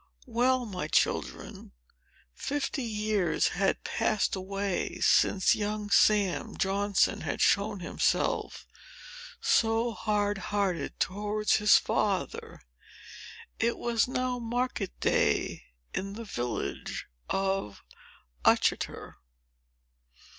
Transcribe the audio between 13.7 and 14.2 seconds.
was